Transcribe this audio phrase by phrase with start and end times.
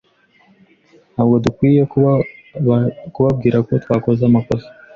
[1.13, 1.81] Ntabwo dukwiye
[3.15, 4.69] kubabwira ko twakoze amakosa?